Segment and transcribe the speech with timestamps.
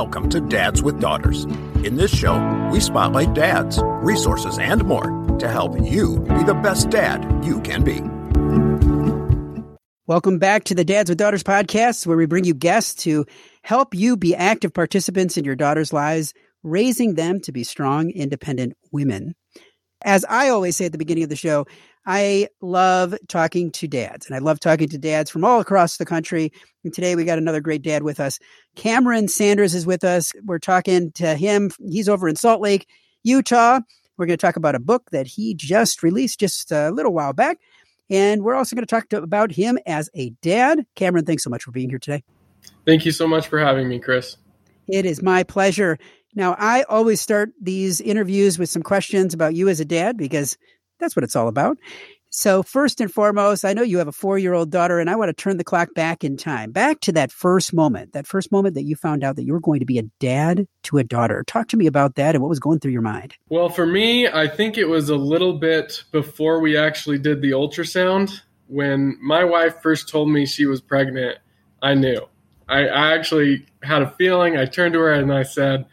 [0.00, 1.44] Welcome to Dads with Daughters.
[1.84, 6.88] In this show, we spotlight dads, resources, and more to help you be the best
[6.88, 8.00] dad you can be.
[10.06, 13.26] Welcome back to the Dads with Daughters podcast, where we bring you guests to
[13.62, 18.78] help you be active participants in your daughters' lives, raising them to be strong, independent
[18.92, 19.34] women.
[20.02, 21.66] As I always say at the beginning of the show,
[22.06, 26.06] I love talking to dads and I love talking to dads from all across the
[26.06, 26.52] country.
[26.82, 28.38] And today we got another great dad with us.
[28.74, 30.32] Cameron Sanders is with us.
[30.44, 31.70] We're talking to him.
[31.86, 32.86] He's over in Salt Lake,
[33.22, 33.80] Utah.
[34.16, 37.32] We're going to talk about a book that he just released just a little while
[37.32, 37.58] back.
[38.08, 40.84] And we're also going to talk to, about him as a dad.
[40.96, 42.24] Cameron, thanks so much for being here today.
[42.86, 44.36] Thank you so much for having me, Chris.
[44.88, 45.98] It is my pleasure.
[46.34, 50.56] Now, I always start these interviews with some questions about you as a dad because
[51.00, 51.78] that's what it's all about.
[52.32, 55.16] So, first and foremost, I know you have a four year old daughter, and I
[55.16, 58.52] want to turn the clock back in time, back to that first moment, that first
[58.52, 61.04] moment that you found out that you were going to be a dad to a
[61.04, 61.42] daughter.
[61.44, 63.34] Talk to me about that and what was going through your mind.
[63.48, 67.50] Well, for me, I think it was a little bit before we actually did the
[67.50, 68.40] ultrasound.
[68.68, 71.38] When my wife first told me she was pregnant,
[71.82, 72.28] I knew.
[72.68, 74.56] I, I actually had a feeling.
[74.56, 75.86] I turned to her and I said,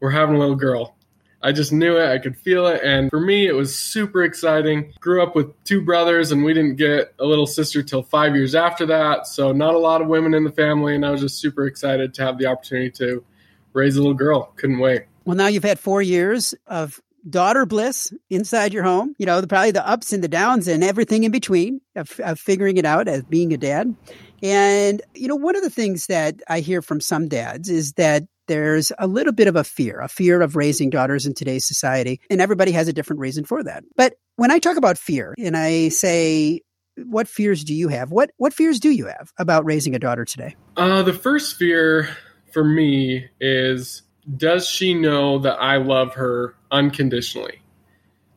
[0.00, 0.97] We're having a little girl.
[1.42, 2.08] I just knew it.
[2.08, 2.82] I could feel it.
[2.82, 4.92] And for me, it was super exciting.
[5.00, 8.54] Grew up with two brothers, and we didn't get a little sister till five years
[8.54, 9.26] after that.
[9.26, 10.94] So, not a lot of women in the family.
[10.94, 13.24] And I was just super excited to have the opportunity to
[13.72, 14.52] raise a little girl.
[14.56, 15.04] Couldn't wait.
[15.24, 19.14] Well, now you've had four years of daughter bliss inside your home.
[19.18, 22.40] You know, the, probably the ups and the downs and everything in between of, of
[22.40, 23.94] figuring it out as being a dad.
[24.42, 28.24] And, you know, one of the things that I hear from some dads is that
[28.48, 32.20] there's a little bit of a fear, a fear of raising daughters in today's society.
[32.28, 33.84] And everybody has a different reason for that.
[33.96, 36.62] But when I talk about fear and I say,
[37.04, 38.10] what fears do you have?
[38.10, 40.56] What what fears do you have about raising a daughter today?
[40.76, 42.08] Uh, the first fear
[42.52, 44.02] for me is
[44.36, 47.62] does she know that I love her unconditionally?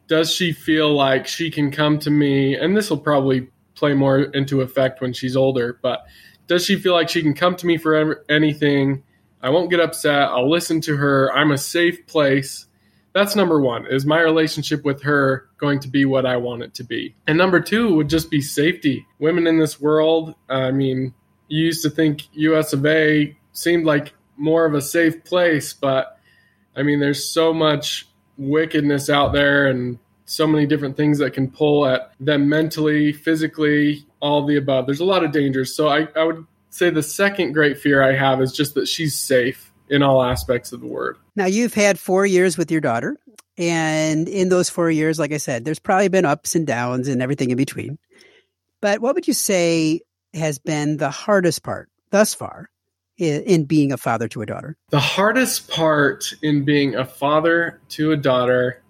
[0.07, 2.55] Does she feel like she can come to me?
[2.55, 6.05] And this will probably play more into effect when she's older, but
[6.47, 9.03] does she feel like she can come to me for anything
[9.43, 10.29] I won't get upset.
[10.29, 11.31] I'll listen to her.
[11.33, 12.67] I'm a safe place.
[13.13, 13.87] That's number one.
[13.87, 17.15] Is my relationship with her going to be what I want it to be?
[17.27, 19.05] And number two would just be safety.
[19.19, 21.13] Women in this world, I mean,
[21.47, 26.17] you used to think US of A seemed like more of a safe place, but
[26.75, 31.51] I mean, there's so much wickedness out there and so many different things that can
[31.51, 34.85] pull at them mentally, physically, all the above.
[34.85, 35.75] There's a lot of dangers.
[35.75, 39.17] So I, I would say the second great fear I have is just that she's
[39.17, 41.17] safe in all aspects of the word.
[41.35, 43.17] Now, you've had four years with your daughter.
[43.57, 47.21] And in those four years, like I said, there's probably been ups and downs and
[47.21, 47.99] everything in between.
[48.81, 50.01] But what would you say
[50.33, 52.69] has been the hardest part thus far
[53.17, 54.77] in, in being a father to a daughter?
[54.89, 58.81] The hardest part in being a father to a daughter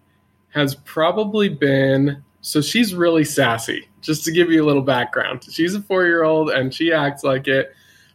[0.50, 3.88] has probably been so she's really sassy.
[4.02, 7.24] Just to give you a little background, she's a four year old and she acts
[7.24, 7.74] like it.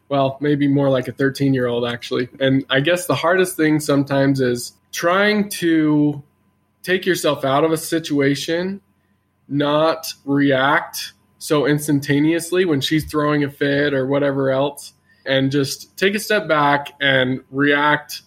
[0.09, 2.29] Well, maybe more like a 13 year old, actually.
[2.41, 6.23] And I guess the hardest thing sometimes is trying to
[6.83, 8.81] take yourself out of a situation,
[9.49, 14.93] not react so instantaneously when she's throwing a fit or whatever else,
[15.25, 18.23] and just take a step back and react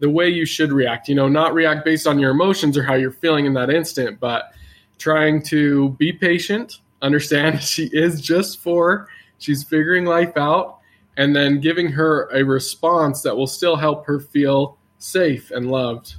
[0.00, 1.08] the way you should react.
[1.08, 4.18] You know, not react based on your emotions or how you're feeling in that instant,
[4.18, 4.52] but
[5.00, 10.78] trying to be patient, understand she is just four, she's figuring life out,
[11.16, 16.14] and then giving her a response that will still help her feel safe and loved.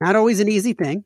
[0.00, 1.04] Not always an easy thing,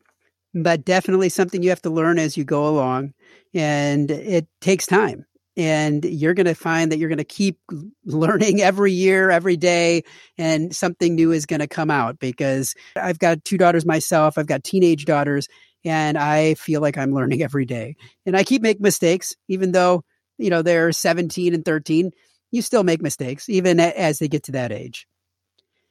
[0.54, 3.12] but definitely something you have to learn as you go along.
[3.54, 5.24] And it takes time.
[5.56, 7.58] And you're going to find that you're going to keep
[8.04, 10.04] learning every year, every day,
[10.36, 14.38] and something new is going to come out because I've got two daughters myself.
[14.38, 15.48] I've got teenage daughters,
[15.84, 17.96] and I feel like I'm learning every day.
[18.26, 20.04] And I keep making mistakes, even though
[20.38, 22.10] you know they're 17 and 13.
[22.50, 25.06] You still make mistakes, even as they get to that age.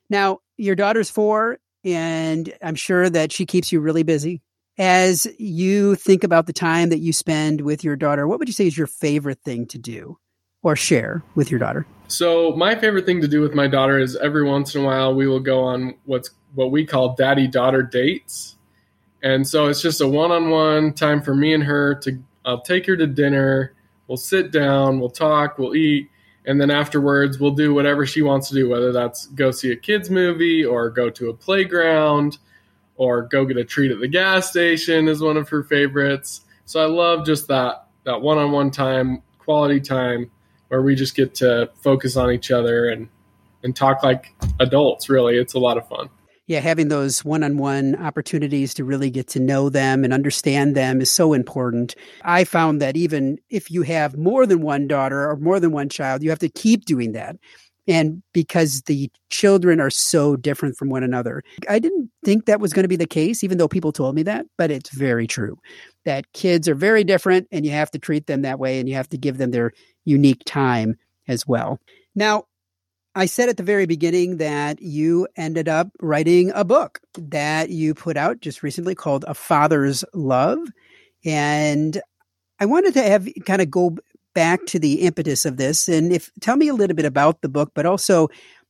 [0.10, 4.42] Now, your daughter's four, and I'm sure that she keeps you really busy.
[4.80, 8.54] As you think about the time that you spend with your daughter, what would you
[8.54, 10.18] say is your favorite thing to do
[10.62, 11.86] or share with your daughter?
[12.07, 15.13] So, my favorite thing to do with my daughter is every once in a while
[15.16, 18.56] we will go on what's what we call daddy daughter dates.
[19.28, 22.96] And so it's just a one-on-one time for me and her to I'll take her
[22.96, 23.74] to dinner,
[24.08, 26.10] we'll sit down, we'll talk, we'll eat,
[26.46, 29.76] and then afterwards we'll do whatever she wants to do, whether that's go see a
[29.76, 32.38] kids movie or go to a playground
[32.96, 36.46] or go get a treat at the gas station is one of her favorites.
[36.64, 40.32] So I love just that that one-on-one time, quality time
[40.70, 43.10] where we just get to focus on each other and
[43.62, 45.10] and talk like adults.
[45.10, 46.08] Really, it's a lot of fun.
[46.48, 50.76] Yeah, having those one on one opportunities to really get to know them and understand
[50.76, 51.94] them is so important.
[52.24, 55.90] I found that even if you have more than one daughter or more than one
[55.90, 57.36] child, you have to keep doing that
[57.88, 61.42] and because the children are so different from one another.
[61.70, 64.24] I didn't think that was going to be the case, even though people told me
[64.24, 65.58] that, but it's very true
[66.06, 68.96] that kids are very different and you have to treat them that way and you
[68.96, 69.72] have to give them their
[70.06, 70.96] unique time
[71.28, 71.80] as well.
[72.16, 72.46] Now,
[73.18, 77.96] I said at the very beginning that you ended up writing a book that you
[77.96, 80.60] put out just recently called A Father's Love.
[81.25, 82.00] And
[82.60, 83.98] I wanted to have kind of go
[84.36, 87.50] back to the impetus of this and if tell me a little bit about the
[87.50, 88.28] book, but also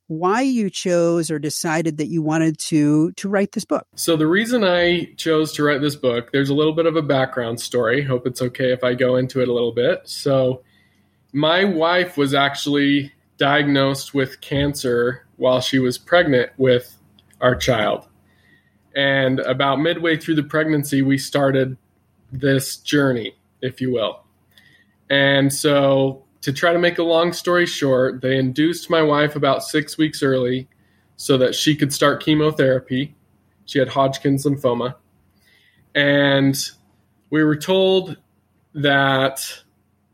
[0.08, 3.86] why you chose or decided that you wanted to to write this book.
[3.98, 7.02] So the reason I chose to write this book, there's a little bit of a
[7.02, 8.02] background story.
[8.02, 10.04] Hope it's okay if I go into it a little bit.
[10.06, 10.64] So
[11.34, 16.98] my wife was actually diagnosed with cancer while she was pregnant with
[17.42, 18.08] our child.
[18.96, 21.78] And about midway through the pregnancy, we started
[22.32, 24.24] this journey, if you will.
[25.10, 29.64] And so, to try to make a long story short, they induced my wife about
[29.64, 30.68] six weeks early
[31.16, 33.16] so that she could start chemotherapy.
[33.66, 34.96] She had Hodgkin's lymphoma.
[35.96, 36.56] And
[37.30, 38.18] we were told
[38.74, 39.64] that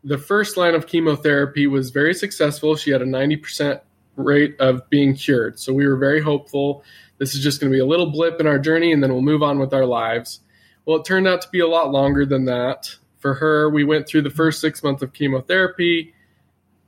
[0.03, 2.75] the first line of chemotherapy was very successful.
[2.75, 3.81] She had a 90%
[4.15, 5.59] rate of being cured.
[5.59, 6.83] So we were very hopeful.
[7.17, 9.21] This is just going to be a little blip in our journey and then we'll
[9.21, 10.41] move on with our lives.
[10.85, 14.05] Well, it turned out to be a lot longer than that for her, we went
[14.05, 16.13] through the first six months of chemotherapy,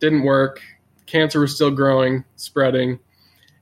[0.01, 0.61] didn't work.
[1.05, 2.99] Cancer was still growing, spreading.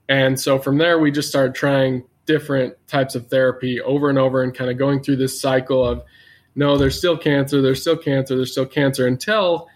[0.10, 4.42] And so from there, we just started trying different types of therapy over and over
[4.42, 6.04] and kind of going through this cycle of
[6.56, 9.68] no, there's still cancer, there's still cancer, there's still cancer until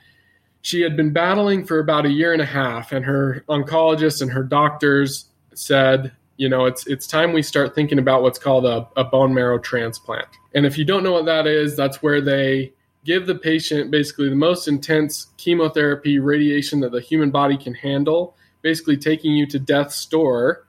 [0.62, 2.92] she had been battling for about a year and a half.
[2.92, 8.00] And her oncologist and her doctors said, you know, it's it's time we start thinking
[8.00, 10.28] about what's called a, a bone marrow transplant.
[10.54, 12.74] And if you don't know what that is, that's where they
[13.06, 18.36] give the patient basically the most intense chemotherapy radiation that the human body can handle,
[18.62, 20.68] basically taking you to death's door.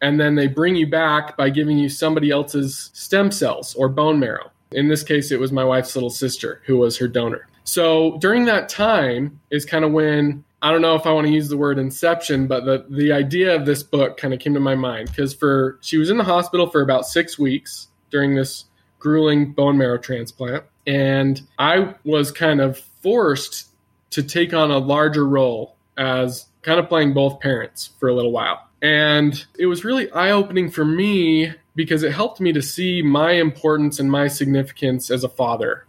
[0.00, 4.18] And then they bring you back by giving you somebody else's stem cells or bone
[4.18, 4.50] marrow.
[4.72, 7.48] In this case, it was my wife's little sister who was her donor.
[7.64, 11.32] So during that time is kind of when I don't know if I want to
[11.32, 14.60] use the word inception, but the, the idea of this book kind of came to
[14.60, 18.64] my mind because for she was in the hospital for about six weeks during this
[18.98, 20.64] grueling bone marrow transplant.
[20.86, 23.68] And I was kind of forced
[24.10, 28.32] to take on a larger role as kind of playing both parents for a little
[28.32, 28.66] while.
[28.82, 33.30] And it was really eye opening for me because it helped me to see my
[33.30, 35.86] importance and my significance as a father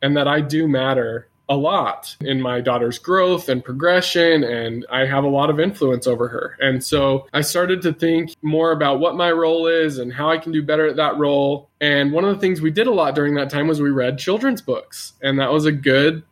[0.00, 5.04] and that I do matter a lot in my daughter's growth and progression, and I
[5.04, 6.56] have a lot of influence over her.
[6.58, 10.38] And so I started to think more about what my role is and how I
[10.38, 11.68] can do better at that role.
[11.82, 14.18] And one of the things we did a lot during that time was we read
[14.18, 16.22] children's books, and that was a good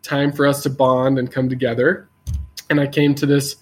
[0.00, 2.08] time for us to bond and come together.
[2.70, 3.56] And I came to this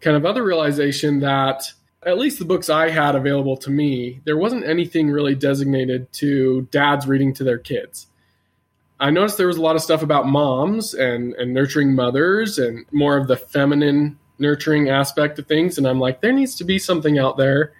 [0.00, 1.70] kind of other realization that
[2.04, 6.62] at least the books I had available to me, there wasn't anything really designated to
[6.70, 8.06] dads reading to their kids.
[9.00, 12.84] I noticed there was a lot of stuff about moms and, and nurturing mothers and
[12.92, 15.78] more of the feminine nurturing aspect of things.
[15.78, 17.72] And I'm like, there needs to be something out there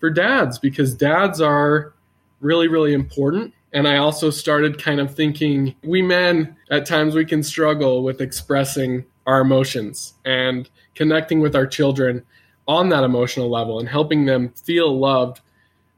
[0.00, 1.94] for dads because dads are
[2.40, 3.54] really, really important.
[3.72, 8.20] And I also started kind of thinking we men, at times, we can struggle with
[8.20, 12.24] expressing our emotions and connecting with our children
[12.66, 15.40] on that emotional level and helping them feel loved,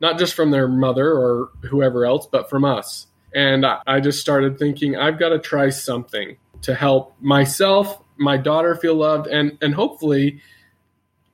[0.00, 3.06] not just from their mother or whoever else, but from us.
[3.34, 8.74] And I just started thinking, I've got to try something to help myself, my daughter
[8.74, 10.40] feel loved, and, and hopefully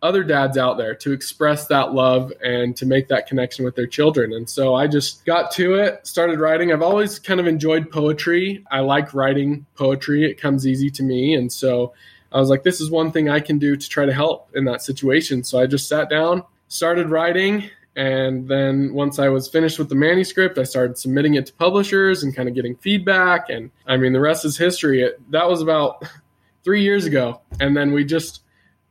[0.03, 3.87] other dads out there to express that love and to make that connection with their
[3.87, 4.33] children.
[4.33, 6.73] And so I just got to it, started writing.
[6.73, 8.65] I've always kind of enjoyed poetry.
[8.69, 11.35] I like writing poetry, it comes easy to me.
[11.35, 11.95] And so
[12.33, 14.65] I was like, this is one thing I can do to try to help in
[14.65, 15.45] that situation.
[15.45, 19.95] So I just sat down, started writing, and then once I was finished with the
[19.95, 23.51] manuscript, I started submitting it to publishers and kind of getting feedback.
[23.51, 25.03] And I mean, the rest is history.
[25.03, 26.05] It, that was about
[26.65, 27.43] three years ago.
[27.61, 28.43] And then we just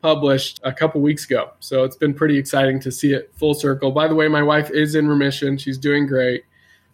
[0.01, 1.51] published a couple weeks ago.
[1.60, 3.91] So it's been pretty exciting to see it full circle.
[3.91, 6.43] By the way, my wife is in remission, she's doing great.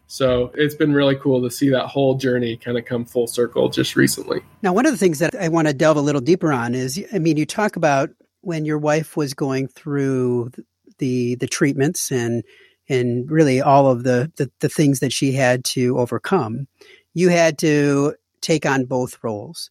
[0.07, 3.69] So it's been really cool to see that whole journey kind of come full circle
[3.69, 4.41] just recently.
[4.61, 7.03] Now, one of the things that I want to delve a little deeper on is
[7.13, 8.09] I mean, you talk about
[8.41, 10.51] when your wife was going through
[10.97, 12.43] the the treatments and
[12.89, 16.67] and really all of the, the, the things that she had to overcome,
[17.13, 19.69] you had to take on both roles.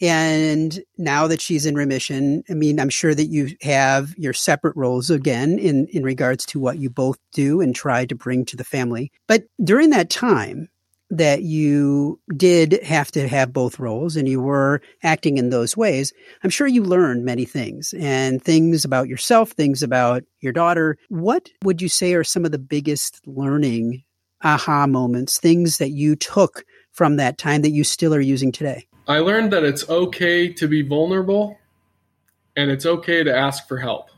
[0.00, 4.76] And now that she's in remission, I mean, I'm sure that you have your separate
[4.76, 8.56] roles again in, in regards to what you both do and try to bring to
[8.56, 9.10] the family.
[9.26, 10.68] But during that time,
[11.10, 16.12] that you did have to have both roles and you were acting in those ways,
[16.42, 20.98] I'm sure you learned many things and things about yourself, things about your daughter.
[21.08, 24.02] What would you say are some of the biggest learning
[24.42, 28.86] aha moments, things that you took from that time that you still are using today?
[29.06, 31.58] I learned that it's okay to be vulnerable
[32.56, 34.08] and it's okay to ask for help.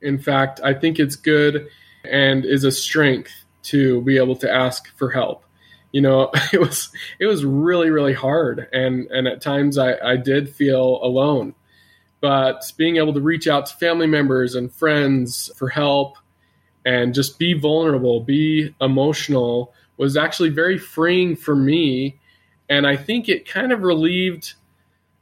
[0.00, 1.68] In fact, I think it's good
[2.04, 3.32] and is a strength
[3.64, 5.44] to be able to ask for help.
[5.92, 10.16] You know, it was it was really really hard, and and at times I, I
[10.16, 11.54] did feel alone.
[12.20, 16.16] But being able to reach out to family members and friends for help,
[16.84, 22.19] and just be vulnerable, be emotional, was actually very freeing for me
[22.70, 24.54] and I think it kind of relieved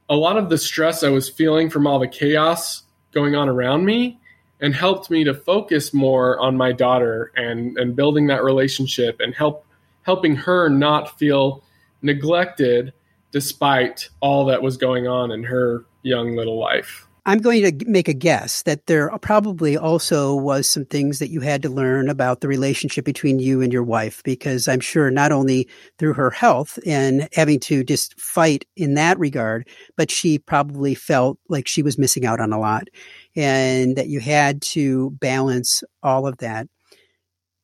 [0.09, 3.87] a lot of the stress I was feeling from all the chaos going on around
[3.87, 4.21] me
[4.61, 9.35] and helped me to focus more on my daughter and, and building that relationship and
[9.35, 9.65] help
[10.03, 11.65] helping her not feel
[12.03, 12.93] neglected
[13.31, 17.08] despite all that was going on in her young little life.
[17.29, 21.43] I'm going to make a guess that there probably also was some things that you
[21.43, 25.31] had to learn about the relationship between you and your wife, because I'm sure not
[25.31, 25.69] only
[25.99, 31.39] through her health and having to just fight in that regard, but she probably felt
[31.51, 32.89] like she was missing out on a lot
[33.37, 36.67] and that you had to balance all of that.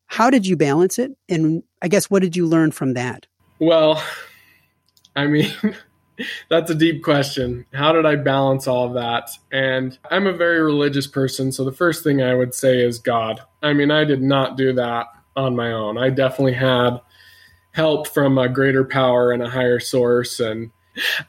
[0.05, 1.11] How did you balance it?
[1.27, 3.25] And I guess what did you learn from that?
[3.57, 3.99] Well,
[5.15, 5.51] I mean,
[6.49, 7.65] That's a deep question.
[7.73, 9.29] How did I balance all of that?
[9.51, 13.41] And I'm a very religious person, so the first thing I would say is God.
[13.61, 15.97] I mean, I did not do that on my own.
[15.97, 17.01] I definitely had
[17.71, 20.39] help from a greater power and a higher source.
[20.39, 20.71] And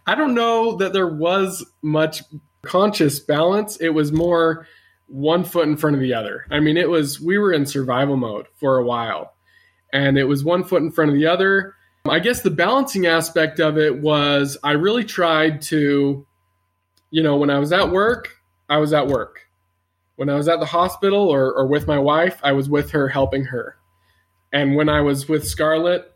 [0.07, 2.23] I don't know that there was much
[2.62, 3.76] conscious balance.
[3.78, 4.66] It was more
[5.09, 6.47] one foot in front of the other.
[6.50, 9.35] I mean, it was, we were in survival mode for a while,
[9.93, 11.75] and it was one foot in front of the other
[12.10, 16.26] I guess the balancing aspect of it was I really tried to,
[17.10, 18.30] you know, when I was at work,
[18.68, 19.40] I was at work.
[20.16, 23.08] When I was at the hospital or, or with my wife, I was with her,
[23.08, 23.76] helping her.
[24.52, 26.12] And when I was with Scarlett,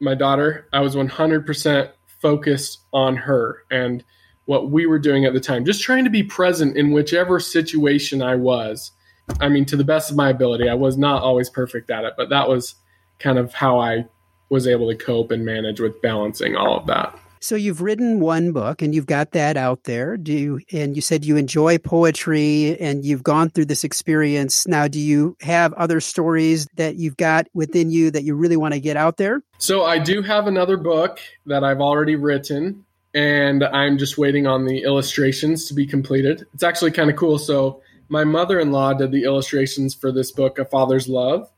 [0.00, 4.04] my daughter, I was 100% focused on her and
[4.46, 8.22] what we were doing at the time, just trying to be present in whichever situation
[8.22, 8.92] I was.
[9.40, 12.14] I mean, to the best of my ability, I was not always perfect at it,
[12.16, 12.74] but that was
[13.18, 14.06] kind of how I
[14.48, 17.18] was able to cope and manage with balancing all of that.
[17.40, 20.16] So you've written one book and you've got that out there.
[20.16, 24.66] Do you and you said you enjoy poetry and you've gone through this experience.
[24.66, 28.74] Now do you have other stories that you've got within you that you really want
[28.74, 29.42] to get out there?
[29.58, 34.64] So I do have another book that I've already written and I'm just waiting on
[34.64, 36.44] the illustrations to be completed.
[36.54, 37.38] It's actually kind of cool.
[37.38, 41.48] So my mother-in-law did the illustrations for this book A Father's Love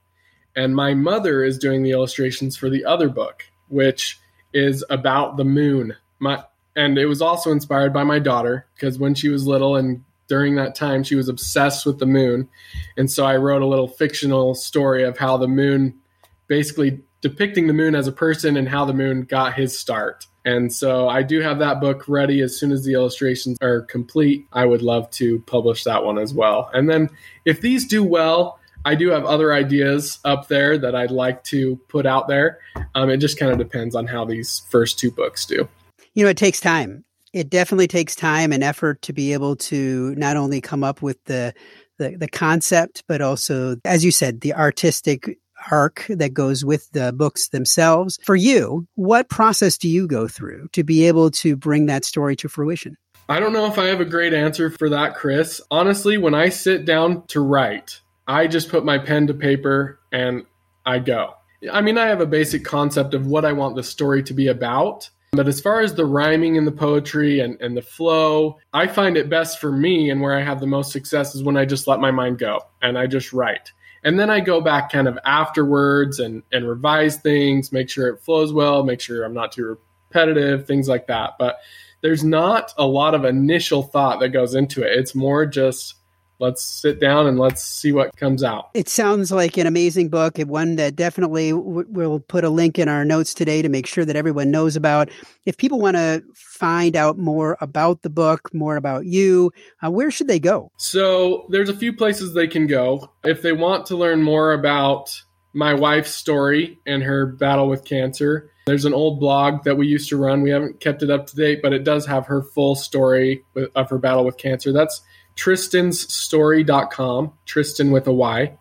[0.56, 4.18] and my mother is doing the illustrations for the other book, which
[4.52, 5.96] is about the moon.
[6.18, 6.44] My
[6.76, 10.54] and it was also inspired by my daughter because when she was little and during
[10.54, 12.48] that time she was obsessed with the moon.
[12.96, 15.98] And so I wrote a little fictional story of how the moon
[16.46, 20.26] basically depicting the moon as a person and how the moon got his start.
[20.44, 24.46] And so I do have that book ready as soon as the illustrations are complete.
[24.52, 26.70] I would love to publish that one as well.
[26.72, 27.10] And then
[27.44, 31.76] if these do well, I do have other ideas up there that I'd like to
[31.88, 32.58] put out there.
[32.94, 35.68] Um, it just kind of depends on how these first two books do.
[36.14, 37.04] You know, it takes time.
[37.32, 41.22] It definitely takes time and effort to be able to not only come up with
[41.24, 41.54] the
[41.98, 45.38] the, the concept, but also, as you said, the artistic
[45.70, 48.18] arc that goes with the books themselves.
[48.24, 52.36] For you, what process do you go through to be able to bring that story
[52.36, 52.96] to fruition?
[53.28, 55.60] I don't know if I have a great answer for that, Chris.
[55.70, 60.44] Honestly, when I sit down to write, I just put my pen to paper and
[60.86, 61.34] I go.
[61.70, 64.48] I mean, I have a basic concept of what I want the story to be
[64.48, 65.10] about.
[65.32, 69.16] But as far as the rhyming and the poetry and, and the flow, I find
[69.16, 71.86] it best for me and where I have the most success is when I just
[71.86, 73.72] let my mind go and I just write.
[74.02, 78.22] And then I go back kind of afterwards and, and revise things, make sure it
[78.22, 81.34] flows well, make sure I'm not too repetitive, things like that.
[81.38, 81.58] But
[82.00, 84.98] there's not a lot of initial thought that goes into it.
[84.98, 85.94] It's more just
[86.40, 88.70] let's sit down and let's see what comes out.
[88.74, 92.78] It sounds like an amazing book, and one that definitely w- we'll put a link
[92.78, 95.10] in our notes today to make sure that everyone knows about.
[95.44, 99.52] If people want to find out more about the book, more about you,
[99.84, 100.72] uh, where should they go?
[100.78, 103.10] So there's a few places they can go.
[103.22, 105.10] If they want to learn more about
[105.52, 110.08] my wife's story and her battle with cancer, There's an old blog that we used
[110.10, 110.42] to run.
[110.42, 113.42] We haven't kept it up to date, but it does have her full story
[113.74, 114.72] of her battle with cancer.
[114.72, 115.00] That's
[115.40, 118.58] trystansstory.com, Trystan with a Y.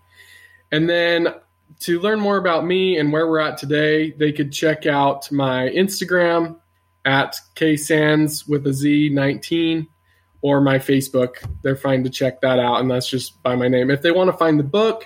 [0.72, 1.34] And then
[1.82, 5.70] to learn more about me and where we're at today, they could check out my
[5.70, 6.58] Instagram
[7.06, 9.88] at ksands with a Z 19
[10.42, 11.36] or my Facebook.
[11.64, 13.92] They're fine to check that out, and that's just by my name.
[13.92, 15.06] If they want to find the book,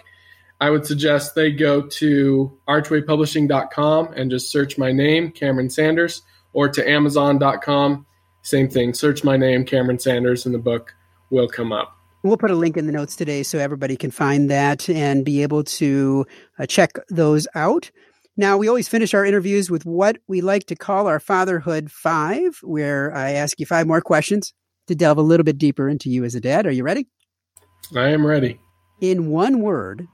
[0.61, 6.21] I would suggest they go to archwaypublishing.com and just search my name, Cameron Sanders,
[6.53, 8.05] or to amazon.com.
[8.43, 8.93] Same thing.
[8.93, 10.93] Search my name, Cameron Sanders, and the book
[11.33, 11.97] will come up.
[12.23, 15.41] We'll put a link in the notes today so everybody can find that and be
[15.41, 16.25] able to
[16.57, 17.91] uh, check those out.
[18.37, 22.59] Now, we always finish our interviews with what we like to call our Fatherhood Five,
[22.61, 24.53] where I ask you five more questions
[24.87, 26.65] to delve a little bit deeper into you as a dad.
[26.65, 27.07] Are you ready?
[27.95, 28.59] I am ready.
[29.01, 30.07] In one word,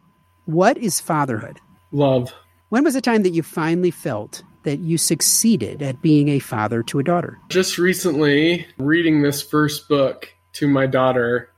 [0.46, 1.60] what is fatherhood?
[1.92, 2.34] Love.
[2.70, 6.82] When was the time that you finally felt that you succeeded at being a father
[6.84, 7.38] to a daughter?
[7.50, 11.52] Just recently, reading this first book to my daughter,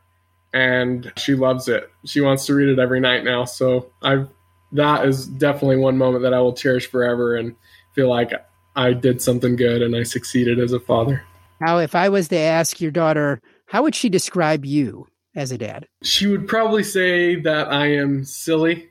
[0.54, 1.90] and she loves it.
[2.06, 3.46] She wants to read it every night now.
[3.46, 4.30] So I've
[4.74, 7.56] that is definitely one moment that I will cherish forever and
[7.94, 8.32] feel like
[8.76, 11.24] I did something good and I succeeded as a father.
[11.60, 15.58] Now, if I was to ask your daughter, how would she describe you as a
[15.58, 15.88] dad?
[16.04, 18.90] She would probably say that I am silly.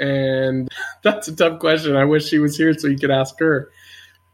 [0.00, 0.68] And
[1.02, 1.96] that's a tough question.
[1.96, 3.70] I wish she was here so you could ask her.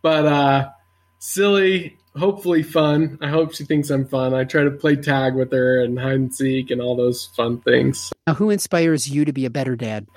[0.03, 0.71] But uh,
[1.19, 3.19] silly, hopefully fun.
[3.21, 4.35] I hope she thinks I'm fun.
[4.35, 7.61] I try to play tag with her and hide and seek and all those fun
[7.61, 8.13] things.
[8.27, 10.07] Now, who inspires you to be a better dad?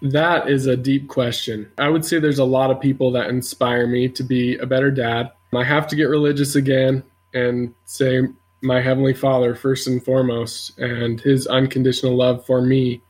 [0.00, 1.72] That is a deep question.
[1.76, 4.92] I would say there's a lot of people that inspire me to be a better
[4.92, 5.32] dad.
[5.52, 7.02] I have to get religious again
[7.34, 8.22] and say
[8.62, 13.02] my Heavenly Father first and foremost, and His unconditional love for me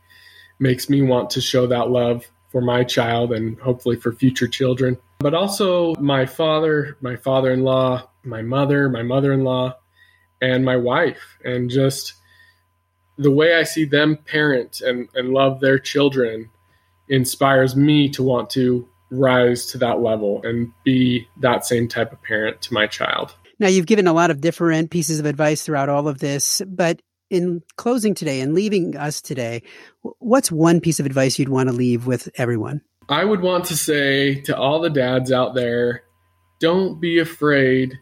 [0.58, 4.96] makes me want to show that love for my child and hopefully for future children.
[5.20, 9.76] But also my father, my father in law, my mother, my mother in law,
[10.40, 12.14] and my wife, and just
[13.16, 16.48] the way I see them parent and, and love their children
[17.08, 22.22] inspires me to want to rise to that level and be that same type of
[22.22, 23.34] parent to my child.
[23.58, 27.02] Now, you've given a lot of different pieces of advice throughout all of this, but
[27.28, 29.62] in closing today and leaving us today,
[30.20, 32.82] what's one piece of advice you'd want to leave with everyone?
[33.10, 36.04] I would want to say to all the dads out there
[36.58, 37.98] don't be afraid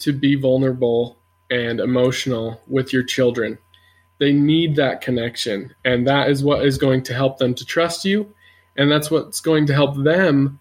[0.00, 1.18] to be vulnerable
[1.50, 3.58] and emotional with your children.
[4.20, 8.04] They need that connection, and that is what is going to help them to trust
[8.04, 8.32] you,
[8.76, 10.60] and that's what's going to help them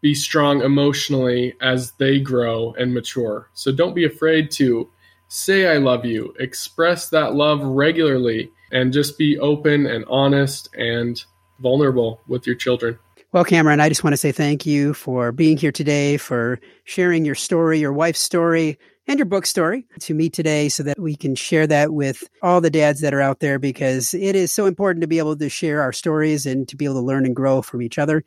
[0.00, 3.50] be strong emotionally as they grow and mature.
[3.52, 4.88] So don't be afraid to
[5.28, 11.22] say I love you, express that love regularly, and just be open and honest and
[11.58, 12.98] vulnerable with your children.
[13.30, 17.26] Well, Cameron, I just want to say thank you for being here today, for sharing
[17.26, 21.14] your story, your wife's story, and your book story to me today so that we
[21.14, 24.64] can share that with all the dads that are out there because it is so
[24.64, 27.36] important to be able to share our stories and to be able to learn and
[27.36, 28.24] grow from each other.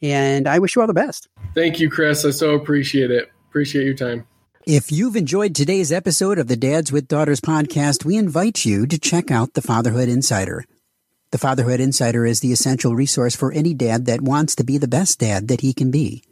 [0.00, 1.28] And I wish you all the best.
[1.54, 2.24] Thank you, Chris.
[2.24, 3.30] I so appreciate it.
[3.48, 4.24] Appreciate your time.
[4.66, 8.98] If you've enjoyed today's episode of the Dads with Daughters podcast, we invite you to
[8.98, 10.64] check out the Fatherhood Insider.
[11.34, 14.86] The Fatherhood Insider is the essential resource for any dad that wants to be the
[14.86, 16.22] best dad that he can be.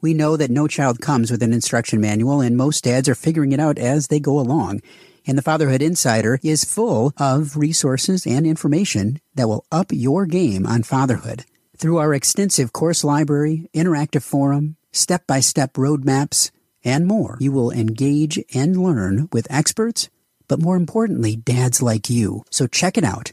[0.00, 3.52] We know that no child comes with an instruction manual, and most dads are figuring
[3.52, 4.80] it out as they go along.
[5.26, 10.66] And the Fatherhood Insider is full of resources and information that will up your game
[10.66, 11.44] on fatherhood.
[11.76, 16.50] Through our extensive course library, interactive forum, step by step roadmaps,
[16.82, 20.08] and more, you will engage and learn with experts,
[20.48, 22.44] but more importantly, dads like you.
[22.48, 23.32] So check it out